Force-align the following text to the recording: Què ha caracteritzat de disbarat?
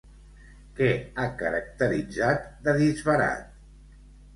Què 0.79 0.87
ha 0.95 1.27
caracteritzat 1.43 2.51
de 2.67 2.77
disbarat? 2.85 3.51